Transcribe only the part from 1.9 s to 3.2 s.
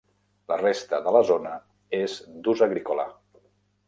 és d'ús agrícola.